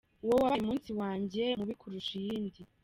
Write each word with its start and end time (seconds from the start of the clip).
Uwo 0.23 0.33
wabaye 0.37 0.61
umunsi 0.63 0.91
wanjye 1.01 1.43
mubi 1.59 1.73
kurusha 1.81 2.13
iyindi. 2.21 2.61